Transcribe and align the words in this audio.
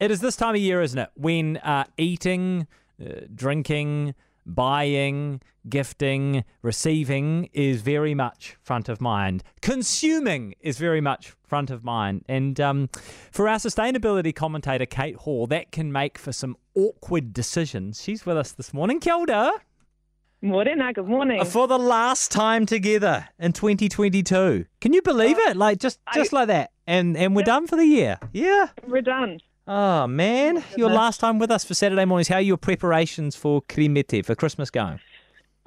It 0.00 0.10
is 0.10 0.20
this 0.20 0.34
time 0.34 0.54
of 0.54 0.60
year, 0.62 0.80
isn't 0.80 0.98
it? 0.98 1.10
When 1.14 1.58
uh, 1.58 1.84
eating, 1.98 2.66
uh, 2.98 3.26
drinking, 3.34 4.14
buying, 4.46 5.42
gifting, 5.68 6.42
receiving 6.62 7.50
is 7.52 7.82
very 7.82 8.14
much 8.14 8.56
front 8.62 8.88
of 8.88 9.02
mind. 9.02 9.42
Consuming 9.60 10.54
is 10.62 10.78
very 10.78 11.02
much 11.02 11.34
front 11.46 11.68
of 11.68 11.84
mind. 11.84 12.24
And 12.30 12.58
um, 12.58 12.88
for 13.30 13.46
our 13.46 13.58
sustainability 13.58 14.34
commentator, 14.34 14.86
Kate 14.86 15.16
Hall, 15.16 15.46
that 15.48 15.70
can 15.70 15.92
make 15.92 16.16
for 16.16 16.32
some 16.32 16.56
awkward 16.74 17.34
decisions. 17.34 18.02
She's 18.02 18.24
with 18.24 18.38
us 18.38 18.52
this 18.52 18.72
morning. 18.72 19.00
Kia 19.00 19.12
ora. 19.12 19.52
Morena, 20.40 20.94
good 20.94 21.06
morning. 21.06 21.44
For 21.44 21.68
the 21.68 21.78
last 21.78 22.30
time 22.30 22.64
together 22.64 23.28
in 23.38 23.52
2022. 23.52 24.64
Can 24.80 24.94
you 24.94 25.02
believe 25.02 25.38
it? 25.38 25.58
Like 25.58 25.78
just 25.78 26.00
just 26.14 26.32
like 26.32 26.46
that. 26.46 26.70
And 26.86 27.18
and 27.18 27.36
we're 27.36 27.42
done 27.42 27.66
for 27.66 27.76
the 27.76 27.84
year. 27.84 28.18
Yeah. 28.32 28.68
We're 28.86 29.02
done. 29.02 29.40
Oh 29.72 30.08
man, 30.08 30.64
your 30.76 30.88
last 30.88 31.18
time 31.20 31.38
with 31.38 31.48
us 31.48 31.62
for 31.62 31.74
Saturday 31.74 32.04
mornings. 32.04 32.26
How 32.26 32.34
are 32.36 32.40
your 32.40 32.56
preparations 32.56 33.36
for 33.36 33.62
Kirimete 33.62 34.24
for 34.24 34.34
Christmas 34.34 34.68
going? 34.68 34.98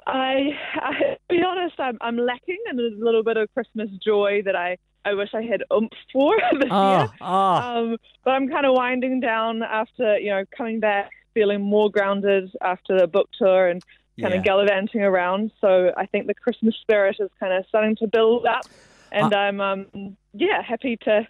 I, 0.05 0.49
I 0.75 0.91
to 0.99 1.17
be 1.29 1.41
honest, 1.41 1.75
I'm, 1.79 1.97
I'm 2.01 2.17
lacking 2.17 2.57
in 2.69 2.77
a 2.77 2.83
little 3.01 3.23
bit 3.23 3.37
of 3.37 3.47
Christmas 3.53 3.89
joy 4.05 4.41
that 4.43 4.57
I, 4.57 4.77
I 5.05 5.13
wish 5.13 5.29
I 5.33 5.41
had 5.43 5.63
oomph 5.73 5.93
for 6.11 6.35
this 6.59 6.69
Oh, 6.69 6.89
year. 6.89 7.07
oh, 7.21 7.55
Um, 7.61 7.97
but 8.25 8.31
I'm 8.31 8.49
kind 8.49 8.65
of 8.65 8.73
winding 8.73 9.21
down 9.21 9.63
after 9.63 10.19
you 10.19 10.31
know 10.31 10.43
coming 10.57 10.81
back, 10.81 11.09
feeling 11.33 11.61
more 11.61 11.89
grounded 11.89 12.51
after 12.61 12.99
the 12.99 13.07
book 13.07 13.29
tour 13.39 13.69
and 13.69 13.81
kind 14.19 14.33
Yeah. 14.33 14.39
of 14.39 14.43
gallivanting 14.43 15.01
around. 15.01 15.51
So 15.61 15.93
I 15.95 16.07
think 16.07 16.27
the 16.27 16.33
Christmas 16.33 16.75
spirit 16.81 17.15
is 17.21 17.29
kind 17.39 17.53
of 17.53 17.63
starting 17.69 17.95
to 18.01 18.07
build 18.07 18.45
up, 18.45 18.67
and 19.13 19.33
I'm 19.33 19.61
um, 19.61 20.17
yeah 20.33 20.61
happy 20.61 20.97
to 21.05 21.25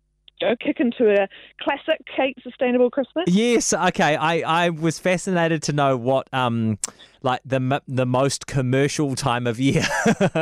go 0.50 0.56
kick 0.60 0.80
into 0.80 1.10
a 1.12 1.28
classic 1.62 2.00
Kate 2.16 2.38
sustainable 2.44 2.90
Christmas. 2.90 3.26
yes. 3.28 3.74
Okay, 3.74 4.16
I, 4.16 4.66
I 4.66 4.70
was 4.70 5.00
fascinated 5.00 5.64
to 5.64 5.74
know 5.74 5.98
what 5.98 6.28
um 6.34 6.78
like 7.22 7.40
the 7.46 7.82
the 7.88 8.06
most 8.06 8.48
commercial 8.48 9.16
time 9.16 9.48
of 9.48 9.60
year, 9.60 9.86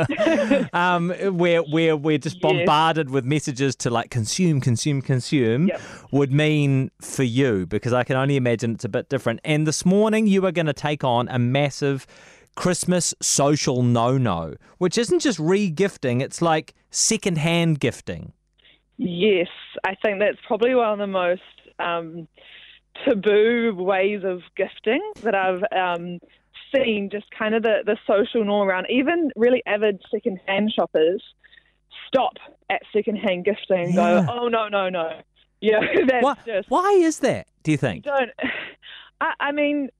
um 0.72 1.10
where 1.36 1.62
where 1.62 1.96
we're 1.96 2.18
just 2.18 2.36
Yes. 2.36 2.42
bombarded 2.42 3.10
with 3.10 3.24
messages 3.24 3.76
to 3.76 3.90
like 3.90 4.10
consume, 4.10 4.60
consume, 4.60 5.02
consume 5.02 5.68
Yep. 5.68 5.80
would 6.10 6.32
mean 6.32 6.90
for 7.00 7.22
you 7.22 7.66
because 7.66 7.92
I 7.92 8.04
can 8.04 8.16
only 8.16 8.36
imagine 8.36 8.72
it's 8.72 8.84
a 8.84 8.88
bit 8.88 9.08
different. 9.08 9.40
And 9.44 9.66
this 9.66 9.84
morning 9.86 10.26
you 10.26 10.44
are 10.46 10.52
going 10.52 10.66
to 10.66 10.72
take 10.72 11.04
on 11.04 11.28
a 11.28 11.38
massive. 11.38 12.06
Christmas 12.54 13.14
social 13.22 13.82
no 13.82 14.18
no, 14.18 14.56
which 14.76 14.98
isn't 14.98 15.20
just 15.20 15.38
re 15.38 15.70
gifting, 15.70 16.20
it's 16.20 16.42
like 16.42 16.74
second 16.90 17.38
hand 17.38 17.80
gifting. 17.80 18.34
Yes, 19.04 19.48
I 19.84 19.94
think 20.02 20.20
that's 20.20 20.38
probably 20.46 20.74
one 20.74 20.92
of 20.92 20.98
the 20.98 21.06
most 21.06 21.42
um, 21.78 22.28
taboo 23.04 23.74
ways 23.74 24.22
of 24.24 24.42
gifting 24.56 25.00
that 25.22 25.34
I've 25.34 25.62
um, 25.76 26.18
seen. 26.74 27.08
Just 27.10 27.26
kind 27.36 27.54
of 27.54 27.62
the, 27.62 27.78
the 27.84 27.96
social 28.06 28.44
norm 28.44 28.68
around. 28.68 28.86
Even 28.90 29.30
really 29.36 29.62
avid 29.66 30.00
second-hand 30.10 30.72
shoppers 30.74 31.22
stop 32.06 32.34
at 32.70 32.82
second-hand 32.92 33.44
gifting 33.44 33.84
and 33.86 33.94
Yeah. 33.94 34.24
go, 34.26 34.32
"Oh 34.32 34.48
no, 34.48 34.68
no, 34.68 34.88
no." 34.88 35.20
Yeah, 35.64 35.78
that's 36.08 36.24
Why, 36.24 36.34
just 36.44 36.68
why 36.70 36.90
is 37.00 37.20
that, 37.20 37.46
do 37.62 37.70
you 37.70 37.76
think? 37.76 38.02
don't. 38.02 38.30
I, 39.20 39.32
I 39.38 39.52
mean, 39.52 39.90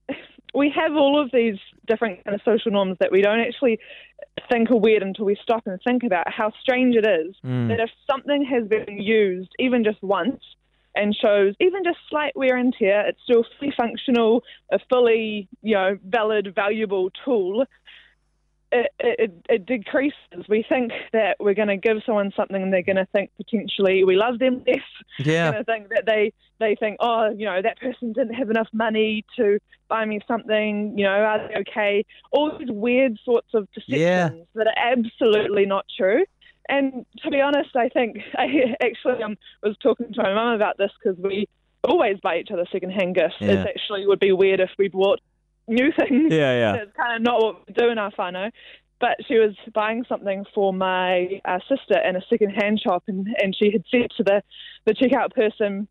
we 0.55 0.73
have 0.75 0.97
all 0.97 1.23
of 1.23 1.30
these 1.33 1.55
different 1.86 2.25
kind 2.25 2.34
of 2.34 2.41
social 2.45 2.73
norms 2.73 2.97
that 2.98 3.12
we 3.12 3.23
don't 3.23 3.39
actually 3.39 3.78
think 4.50 4.70
are 4.70 4.77
weird 4.77 5.02
until 5.02 5.25
we 5.25 5.36
stop 5.42 5.66
and 5.66 5.80
think 5.83 6.02
about 6.02 6.30
how 6.30 6.52
strange 6.61 6.97
it 6.97 7.06
is 7.06 7.34
Mm. 7.44 7.69
that 7.69 7.80
if 7.80 7.91
something 8.11 8.44
has 8.44 8.66
been 8.66 8.98
used 9.00 9.50
even 9.58 9.84
just 9.84 10.02
once 10.02 10.42
and 10.94 11.14
shows 11.14 11.55
even 11.61 11.84
just 11.84 11.98
slight 12.08 12.36
wear 12.36 12.56
and 12.56 12.74
tear, 12.78 13.06
it's 13.06 13.22
still 13.22 13.44
fully 13.58 13.72
functional, 13.77 14.42
a 14.70 14.78
fully 14.91 15.48
you 15.62 15.74
know 15.74 15.98
valid, 16.05 16.55
valuable 16.55 17.11
tool. 17.24 17.66
It, 18.75 18.87
it, 19.01 19.33
it 19.51 19.67
decreases. 19.67 20.48
We 20.48 20.64
think 20.67 20.92
that 21.13 21.36
we're 21.39 21.52
going 21.52 21.69
to 21.69 21.77
give 21.77 21.98
someone 22.07 22.33
something 22.35 22.63
and 22.63 22.73
they're 22.73 22.83
going 22.83 22.96
to 22.96 23.07
think 23.13 23.30
potentially 23.36 24.02
we 24.02 24.17
love 24.17 24.39
them 24.39 24.64
less 24.67 24.79
Yeah. 25.19 25.51
kind 25.51 25.61
of 25.61 25.67
thing 25.67 25.86
that 25.91 26.05
they 26.07 26.33
they 26.58 26.74
think, 26.77 26.96
oh, 27.01 27.30
you 27.36 27.45
know, 27.45 27.61
that 27.61 27.79
person 27.80 28.13
didn't 28.14 28.35
have 28.35 28.48
enough 28.48 28.69
money 28.73 29.24
to 29.36 29.58
buy 29.89 30.05
me 30.07 30.20
something. 30.27 30.96
You 30.96 31.05
know, 31.05 31.11
are 31.11 31.48
they 31.48 31.55
okay? 31.61 32.05
All 32.30 32.57
these 32.58 32.70
weird 32.70 33.19
sorts 33.24 33.48
of 33.52 33.69
perceptions 33.73 34.01
Yeah. 34.01 34.30
that 34.55 34.69
are 34.69 34.92
absolutely 34.92 35.67
not 35.67 35.85
true. 35.96 36.25
And 36.69 37.05
to 37.23 37.30
be 37.30 37.41
honest, 37.41 37.77
I 37.77 37.89
think 37.91 38.19
I 38.36 38.75
actually 38.83 39.23
um, 39.23 39.36
was 39.63 39.77
talking 39.83 40.13
to 40.14 40.23
my 40.23 40.33
mum 40.33 40.55
about 40.55 40.79
this 40.79 40.92
because 41.02 41.19
we 41.19 41.46
always 41.85 42.17
buy 42.23 42.39
each 42.39 42.51
other 42.52 42.64
second-hand 42.73 43.17
gifts. 43.17 43.35
Yeah. 43.41 43.51
It 43.63 43.67
actually 43.67 44.07
would 44.07 44.20
be 44.20 44.33
weird 44.33 44.61
if 44.61 44.70
we 44.79 44.89
bought 44.89 45.20
new 45.72 45.90
things 45.98 46.33
Yeah, 46.33 46.52
yeah. 46.58 46.72
that's 46.72 46.96
kind 46.96 47.16
of 47.16 47.22
not 47.22 47.42
what 47.42 47.66
we 47.66 47.74
do 47.74 47.88
in 47.90 47.98
our 47.98 48.10
whānau. 48.12 48.50
But 49.00 49.16
she 49.27 49.34
was 49.38 49.55
buying 49.74 50.05
something 50.08 50.44
for 50.55 50.72
my 50.72 51.40
uh, 51.44 51.58
sister 51.68 51.98
in 52.08 52.14
a 52.14 52.20
second-hand 52.30 52.80
shop, 52.80 53.02
and, 53.08 53.27
and 53.42 53.52
she 53.56 53.72
had 53.72 53.83
said 53.90 54.10
to 54.16 54.22
the, 54.22 54.42
the 54.84 54.94
checkout 54.94 55.34
person 55.34 55.88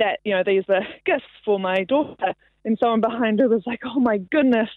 that, 0.00 0.18
you 0.24 0.34
know, 0.34 0.42
these 0.44 0.64
are 0.68 0.82
gifts 1.06 1.22
for 1.44 1.60
my 1.60 1.84
daughter. 1.84 2.34
And 2.64 2.76
someone 2.78 3.00
behind 3.00 3.38
her 3.38 3.48
was 3.48 3.62
like, 3.66 3.80
oh 3.86 4.00
my 4.00 4.18
goodness, 4.18 4.68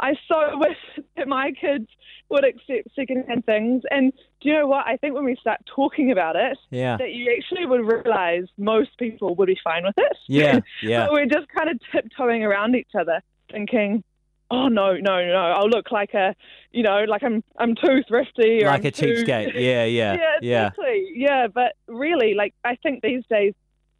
I 0.00 0.14
so 0.26 0.36
wish 0.58 1.04
that 1.18 1.28
my 1.28 1.52
kids 1.52 1.86
would 2.30 2.44
accept 2.44 2.88
second-hand 2.96 3.44
things. 3.44 3.82
And 3.90 4.10
do 4.40 4.48
you 4.48 4.54
know 4.54 4.66
what? 4.66 4.86
I 4.86 4.96
think 4.96 5.14
when 5.14 5.24
we 5.24 5.36
start 5.38 5.60
talking 5.66 6.10
about 6.10 6.34
it, 6.34 6.56
Yeah. 6.70 6.96
that 6.96 7.12
you 7.12 7.30
actually 7.38 7.66
would 7.66 7.84
realize 7.86 8.44
most 8.56 8.96
people 8.98 9.34
would 9.34 9.46
be 9.46 9.58
fine 9.62 9.84
with 9.84 9.94
it. 9.98 10.16
Yeah, 10.28 10.60
yeah. 10.82 11.04
But 11.06 11.12
we're 11.12 11.26
just 11.26 11.48
kind 11.48 11.68
of 11.68 11.78
tiptoeing 11.92 12.42
around 12.42 12.74
each 12.74 12.94
other, 12.98 13.20
thinking, 13.50 14.02
"Oh 14.50 14.68
no, 14.68 14.94
no, 14.94 15.24
no! 15.26 15.36
I'll 15.56 15.68
look 15.68 15.90
like 15.92 16.14
a, 16.14 16.34
you 16.72 16.82
know, 16.82 17.04
like 17.08 17.22
I'm 17.22 17.42
I'm 17.58 17.74
too 17.74 18.02
thrifty 18.08 18.62
or 18.62 18.66
Like 18.66 18.80
I'm 18.80 18.86
a 18.86 18.90
too- 18.90 19.24
cheapskate. 19.24 19.54
Yeah, 19.54 19.84
yeah, 19.84 20.14
yeah, 20.14 20.16
yeah. 20.40 20.66
exactly. 20.68 21.12
Yeah, 21.14 21.46
but 21.48 21.72
really, 21.86 22.34
like 22.34 22.54
I 22.64 22.76
think 22.76 23.02
these 23.02 23.24
days, 23.30 23.54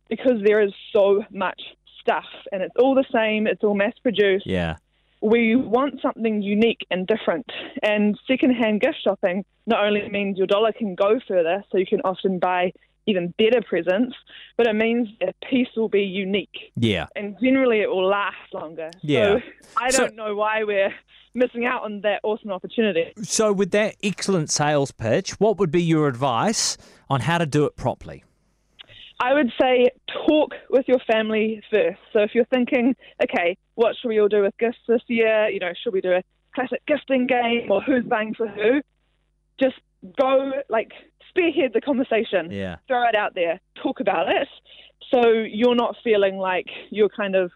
because 0.09 0.41
there 0.45 0.61
is 0.61 0.73
so 0.93 1.25
much 1.31 1.61
stuff 2.01 2.27
and 2.53 2.63
it's 2.63 2.75
all 2.79 2.95
the 2.95 3.05
same, 3.13 3.47
it's 3.47 3.63
all 3.63 3.75
mass 3.75 3.93
produced. 4.03 4.47
Yeah. 4.47 4.77
We 5.21 5.57
want 5.57 6.01
something 6.01 6.43
unique 6.43 6.87
and 6.93 7.05
different. 7.07 7.45
And 7.83 8.17
secondhand 8.29 8.81
gift 8.81 8.99
shopping 9.03 9.45
not 9.67 9.85
only 9.85 10.09
means 10.09 10.39
your 10.39 10.47
dollar 10.47 10.73
can 10.73 10.95
go 10.95 11.19
further, 11.27 11.65
so 11.71 11.77
you 11.77 11.87
can 11.87 12.01
often 12.03 12.39
buy 12.39 12.73
even 13.09 13.35
better 13.39 13.61
presents, 13.67 14.15
but 14.57 14.67
it 14.67 14.75
means 14.75 15.09
the 15.21 15.33
piece 15.49 15.69
will 15.77 15.89
be 15.89 16.03
unique 16.03 16.73
Yeah. 16.77 17.07
and 17.17 17.37
generally 17.43 17.81
it 17.81 17.89
will 17.89 18.07
last 18.07 18.37
longer. 18.53 18.91
Yeah. 19.03 19.39
So 19.63 19.75
I 19.77 19.91
don't 19.91 20.15
know 20.17 20.35
why 20.35 20.65
we're 20.65 20.93
missing 21.35 21.65
out 21.65 21.83
on 21.83 22.01
that 22.03 22.21
awesome 22.23 22.51
opportunity. 22.51 23.13
So, 23.23 23.53
with 23.53 23.71
that 23.73 23.97
excellent 24.03 24.51
sales 24.51 24.93
pitch, 24.93 25.39
what 25.41 25.59
would 25.59 25.71
be 25.71 25.83
your 25.83 26.09
advice 26.09 26.77
on 27.09 27.21
how 27.21 27.39
to 27.39 27.47
do 27.47 27.65
it 27.67 27.77
properly? 27.77 28.25
I 29.21 29.35
would 29.35 29.51
say 29.61 29.89
talk 30.27 30.55
with 30.71 30.87
your 30.89 31.01
family 31.11 31.61
first. 31.71 31.99
So 32.13 32.21
if 32.21 32.35
you're 32.35 32.45
thinking, 32.47 32.95
okay, 33.23 33.57
what 33.75 33.97
should 34.01 34.09
we 34.09 34.21
all 34.21 34.29
do 34.29 34.43
with 34.43 34.57
gifts 34.59 34.79
this 34.87 35.03
year? 35.09 35.49
You 35.49 35.59
know, 35.61 35.73
should 35.83 35.93
we 35.93 36.01
do 36.01 36.13
a 36.13 36.23
classic 36.55 36.83
gifting 36.87 37.27
game 37.27 37.71
or 37.71 37.83
who's 37.83 38.05
buying 38.05 38.35
for 38.35 38.47
who? 38.47 38.81
Just 39.61 39.75
go 40.19 40.53
like 40.69 40.93
spearhead 41.29 41.73
the 41.75 41.81
conversation. 41.81 42.51
Yeah. 42.51 42.77
throw 42.87 43.09
it 43.09 43.15
out 43.15 43.35
there, 43.35 43.61
talk 43.83 44.01
about 44.01 44.29
it, 44.29 44.49
so 45.13 45.31
you're 45.31 45.75
not 45.75 45.97
feeling 46.05 46.37
like 46.37 46.67
you're 46.91 47.09
kind 47.09 47.35
of 47.35 47.51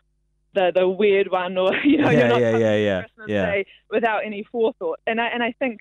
the 0.54 0.72
the 0.75 0.88
weird 0.88 1.30
one, 1.30 1.56
or 1.56 1.75
you 1.84 1.98
know, 1.98 2.10
Yeah, 2.10 2.19
you're 2.19 2.28
not 2.28 2.41
yeah, 2.41 2.56
yeah, 2.56 2.76
yeah, 2.76 3.00
Christmas 3.03 3.28
yeah. 3.28 3.47
Day 3.47 3.66
without 3.91 4.25
any 4.25 4.44
forethought. 4.50 5.00
And 5.06 5.20
I 5.20 5.26
and 5.28 5.42
I 5.42 5.53
think 5.58 5.80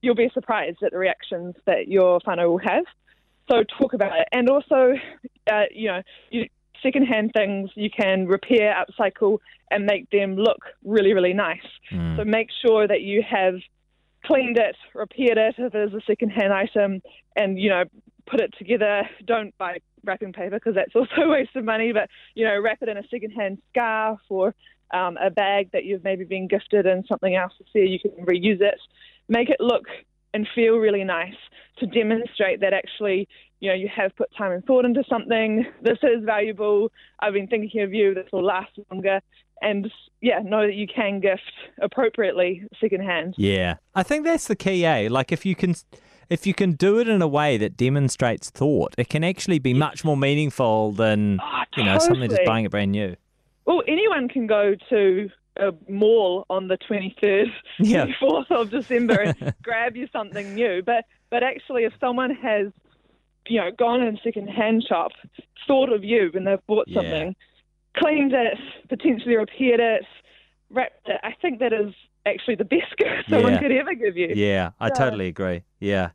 you'll 0.00 0.14
be 0.14 0.30
surprised 0.34 0.82
at 0.82 0.92
the 0.92 0.98
reactions 0.98 1.54
that 1.66 1.88
your 1.88 2.20
whānau 2.20 2.50
will 2.50 2.58
have. 2.58 2.84
So 3.50 3.64
talk 3.78 3.92
about 3.92 4.18
it, 4.18 4.28
and 4.32 4.48
also, 4.48 4.94
uh, 5.50 5.64
you 5.72 5.88
know, 5.88 6.02
you, 6.30 6.48
secondhand 6.82 7.32
things 7.34 7.70
you 7.74 7.90
can 7.90 8.26
repair, 8.26 8.74
upcycle, 8.74 9.38
and 9.70 9.84
make 9.84 10.10
them 10.10 10.36
look 10.36 10.60
really, 10.84 11.12
really 11.12 11.32
nice. 11.32 11.58
Mm. 11.90 12.16
So 12.16 12.24
make 12.24 12.48
sure 12.64 12.86
that 12.86 13.02
you 13.02 13.22
have 13.28 13.54
cleaned 14.24 14.58
it, 14.58 14.76
repaired 14.94 15.38
it 15.38 15.54
if 15.58 15.74
it 15.74 15.88
is 15.88 15.94
a 15.94 16.00
second-hand 16.06 16.52
item, 16.52 17.02
and 17.36 17.58
you 17.58 17.68
know 17.68 17.84
put 18.26 18.40
it 18.40 18.54
together. 18.58 19.02
Don't 19.26 19.56
buy 19.58 19.78
wrapping 20.04 20.32
paper 20.32 20.56
because 20.56 20.74
that's 20.74 20.94
also 20.94 21.22
a 21.22 21.28
waste 21.28 21.56
of 21.56 21.64
money. 21.64 21.92
But 21.92 22.08
you 22.34 22.44
know 22.46 22.60
wrap 22.60 22.78
it 22.82 22.88
in 22.88 22.96
a 22.96 23.06
second-hand 23.08 23.58
scarf 23.70 24.20
or 24.28 24.54
um, 24.92 25.16
a 25.16 25.30
bag 25.30 25.70
that 25.72 25.84
you've 25.84 26.04
maybe 26.04 26.24
been 26.24 26.48
gifted 26.48 26.86
and 26.86 27.04
something 27.08 27.34
else 27.34 27.52
to 27.58 27.64
see 27.72 27.86
you 27.86 27.98
can 27.98 28.24
reuse 28.26 28.60
it. 28.60 28.78
Make 29.28 29.48
it 29.48 29.60
look 29.60 29.86
and 30.34 30.46
feel 30.54 30.76
really 30.76 31.04
nice 31.04 31.34
to 31.78 31.86
demonstrate 31.86 32.60
that 32.60 32.72
actually 32.72 33.28
you 33.62 33.68
know 33.68 33.74
you 33.74 33.88
have 33.88 34.14
put 34.16 34.28
time 34.36 34.50
and 34.52 34.64
thought 34.66 34.84
into 34.84 35.04
something. 35.08 35.64
This 35.82 35.98
is 36.02 36.24
valuable. 36.24 36.90
I've 37.20 37.32
been 37.32 37.46
thinking 37.46 37.80
of 37.82 37.94
you. 37.94 38.12
This 38.12 38.26
will 38.32 38.44
last 38.44 38.72
longer. 38.90 39.20
And 39.62 39.88
yeah, 40.20 40.40
know 40.40 40.66
that 40.66 40.74
you 40.74 40.88
can 40.88 41.20
gift 41.20 41.52
appropriately 41.80 42.64
secondhand. 42.80 43.34
Yeah. 43.38 43.76
I 43.94 44.02
think 44.02 44.24
that's 44.24 44.48
the 44.48 44.56
key, 44.56 44.84
eh? 44.84 45.06
Like, 45.08 45.30
if 45.30 45.46
you 45.46 45.54
can 45.54 45.76
if 46.28 46.44
you 46.46 46.54
can 46.54 46.72
do 46.72 46.98
it 46.98 47.08
in 47.08 47.22
a 47.22 47.28
way 47.28 47.56
that 47.58 47.76
demonstrates 47.76 48.50
thought, 48.50 48.94
it 48.98 49.08
can 49.08 49.22
actually 49.22 49.60
be 49.60 49.74
much 49.74 50.04
more 50.04 50.16
meaningful 50.16 50.90
than 50.90 51.38
Oh, 51.40 51.62
you 51.76 51.84
know 51.84 51.98
something 51.98 52.28
just 52.28 52.44
buying 52.44 52.64
it 52.64 52.70
brand 52.72 52.90
new. 52.90 53.14
Well, 53.64 53.82
anyone 53.86 54.28
can 54.28 54.48
go 54.48 54.74
to 54.90 55.30
a 55.58 55.72
mall 55.88 56.46
on 56.50 56.66
the 56.66 56.78
23rd, 56.78 57.46
Yeah. 57.78 58.06
24th 58.20 58.50
of 58.50 58.70
December 58.70 59.20
and 59.20 59.54
grab 59.62 59.94
you 59.96 60.08
something 60.12 60.54
new. 60.56 60.82
But 60.84 61.04
but 61.30 61.42
actually, 61.44 61.84
if 61.84 61.92
someone 62.00 62.34
has, 62.34 62.72
you 63.48 63.60
know, 63.60 63.70
gone 63.76 64.02
in 64.02 64.16
a 64.16 64.20
second-hand 64.22 64.84
shop, 64.88 65.12
thought 65.66 65.92
of 65.92 66.04
you 66.04 66.30
when 66.32 66.44
they've 66.44 66.64
bought 66.66 66.86
Yeah. 66.88 67.00
something, 67.00 67.36
cleaned 67.96 68.32
it, 68.32 68.58
potentially 68.88 69.36
repaired 69.36 69.80
it, 69.80 70.04
wrapped 70.70 71.08
it, 71.08 71.20
I 71.22 71.32
think 71.40 71.58
that 71.60 71.72
is 71.72 71.92
actually 72.26 72.54
the 72.54 72.64
best 72.64 72.94
gift 72.98 73.28
someone 73.28 73.58
could 73.58 73.72
ever 73.72 73.94
give 73.94 74.16
you. 74.16 74.32
Yeah, 74.34 74.70
I 74.80 74.90
totally 74.90 75.26
agree. 75.28 75.62
Yeah. 75.80 76.10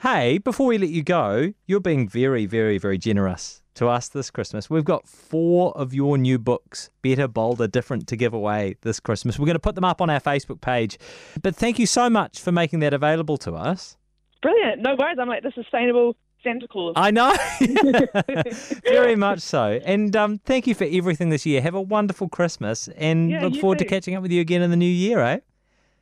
Hey, 0.00 0.38
before 0.38 0.66
we 0.66 0.78
let 0.78 0.88
you 0.90 1.02
go, 1.02 1.52
you're 1.66 1.80
being 1.80 2.08
very, 2.08 2.46
very, 2.46 2.78
very 2.78 2.98
generous 2.98 3.62
to 3.74 3.88
us 3.88 4.08
this 4.08 4.30
Christmas. 4.30 4.68
We've 4.68 4.84
got 4.84 5.06
four 5.06 5.76
of 5.78 5.94
your 5.94 6.18
new 6.18 6.38
books, 6.38 6.90
Better, 7.02 7.28
Bolder, 7.28 7.68
Different, 7.68 8.06
to 8.08 8.16
give 8.16 8.34
away 8.34 8.76
this 8.82 8.98
Christmas. 9.00 9.38
We're 9.38 9.46
going 9.46 9.54
to 9.54 9.60
put 9.60 9.76
them 9.76 9.84
up 9.84 10.00
on 10.00 10.10
our 10.10 10.20
Facebook 10.20 10.60
page. 10.60 10.98
But 11.40 11.54
thank 11.54 11.78
you 11.78 11.86
so 11.86 12.10
much 12.10 12.40
for 12.40 12.50
making 12.52 12.80
that 12.80 12.92
available 12.92 13.36
to 13.38 13.54
us. 13.54 13.96
Brilliant. 14.42 14.82
No 14.82 14.96
worries. 14.98 15.18
I'm 15.20 15.28
like 15.28 15.42
the 15.44 15.52
sustainable 15.54 16.16
Santa 16.42 16.68
Claus. 16.68 16.94
I 16.96 17.10
know. 17.10 17.34
very 18.84 19.16
much 19.16 19.40
so. 19.40 19.80
And 19.84 20.14
um, 20.16 20.38
thank 20.38 20.66
you 20.66 20.74
for 20.74 20.84
everything 20.90 21.30
this 21.30 21.46
year. 21.46 21.60
Have 21.62 21.74
a 21.74 21.80
wonderful 21.80 22.28
Christmas 22.28 22.88
and 22.96 23.30
Yeah, 23.30 23.42
look 23.42 23.56
forward 23.56 23.78
to 23.78 23.84
catching 23.84 24.14
up 24.14 24.22
with 24.22 24.32
you 24.32 24.40
again 24.40 24.62
in 24.62 24.70
the 24.70 24.76
new 24.76 24.84
year, 24.86 25.20
eh? 25.20 25.38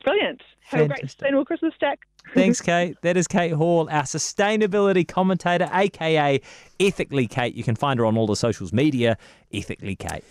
Brilliant. 0.05 0.43
Have 0.71 0.81
a 0.81 0.87
great 0.87 0.99
Fantastic. 0.99 1.11
sustainable 1.11 1.45
Christmas 1.45 1.75
stack. 1.75 2.01
Thanks, 2.35 2.61
Kate. 2.61 2.97
That 3.03 3.17
is 3.17 3.27
Kate 3.27 3.53
Hall, 3.53 3.89
our 3.91 4.03
sustainability 4.03 5.07
commentator, 5.07 5.69
aka 5.73 6.41
Ethically 6.79 7.27
Kate. 7.27 7.55
You 7.55 7.65
can 7.65 7.75
find 7.75 7.99
her 7.99 8.07
on 8.07 8.17
all 8.17 8.27
the 8.27 8.37
socials 8.37 8.73
media, 8.73 9.17
Ethically 9.53 9.97
Kate. 9.97 10.23